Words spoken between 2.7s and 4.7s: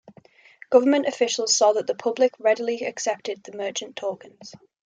accepted the merchant tokens.